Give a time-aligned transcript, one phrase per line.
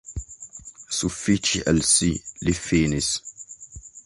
[0.99, 2.11] Sufiĉi al si,
[2.49, 3.13] li finis.